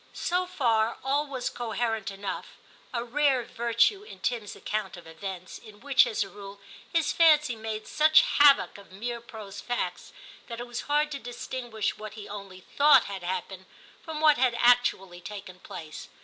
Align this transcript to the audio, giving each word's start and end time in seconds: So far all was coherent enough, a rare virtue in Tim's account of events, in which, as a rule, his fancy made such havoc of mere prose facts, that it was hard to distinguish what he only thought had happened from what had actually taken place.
So 0.17 0.47
far 0.47 0.97
all 1.03 1.27
was 1.27 1.51
coherent 1.51 2.09
enough, 2.09 2.57
a 2.91 3.03
rare 3.05 3.43
virtue 3.43 4.01
in 4.01 4.17
Tim's 4.19 4.55
account 4.55 4.97
of 4.97 5.05
events, 5.05 5.59
in 5.59 5.79
which, 5.79 6.07
as 6.07 6.23
a 6.23 6.27
rule, 6.29 6.59
his 6.91 7.13
fancy 7.13 7.55
made 7.55 7.85
such 7.85 8.21
havoc 8.39 8.79
of 8.79 8.91
mere 8.91 9.21
prose 9.21 9.61
facts, 9.61 10.11
that 10.47 10.59
it 10.59 10.65
was 10.65 10.81
hard 10.89 11.11
to 11.11 11.19
distinguish 11.19 11.99
what 11.99 12.15
he 12.15 12.27
only 12.27 12.61
thought 12.61 13.03
had 13.03 13.21
happened 13.21 13.67
from 14.01 14.19
what 14.21 14.39
had 14.39 14.55
actually 14.57 15.21
taken 15.21 15.59
place. 15.59 16.09